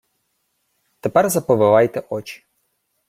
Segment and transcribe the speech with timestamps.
[0.99, 2.45] —Тепер заповивайте очі.